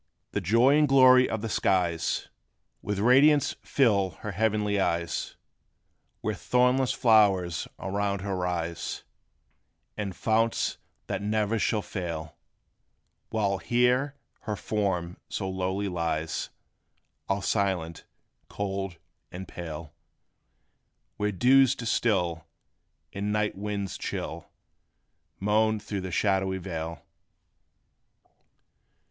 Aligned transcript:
The 0.31 0.41
joy 0.41 0.79
and 0.79 0.87
glory 0.87 1.29
of 1.29 1.43
the 1.43 1.47
skies 1.47 2.27
With 2.81 2.97
radiance 2.97 3.55
fill 3.61 4.17
her 4.21 4.31
heavenly 4.31 4.79
eyes, 4.79 5.35
Where 6.21 6.33
thornless 6.33 6.91
flowers 6.91 7.67
around 7.77 8.21
her 8.21 8.35
rise, 8.35 9.03
And 9.95 10.15
founts 10.15 10.79
that 11.05 11.21
ne'er 11.21 11.59
shall 11.59 11.83
fail; 11.83 12.35
While 13.29 13.59
here 13.59 14.15
her 14.39 14.55
form 14.55 15.17
so 15.29 15.47
lowly 15.47 15.87
lies 15.87 16.49
All 17.29 17.43
silent, 17.43 18.03
cold 18.49 18.97
and 19.31 19.47
pale; 19.47 19.93
Where 21.17 21.31
dews 21.31 21.75
distil, 21.75 22.47
and 23.13 23.31
night 23.31 23.55
winds 23.55 23.99
chill 23.99 24.49
Moan 25.39 25.79
through 25.79 26.01
the 26.01 26.11
shadowy 26.11 26.57
vale. 26.57 27.03